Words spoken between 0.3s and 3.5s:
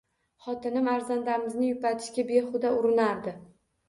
Xotinim arzandamizni yupatishga behuda urinardi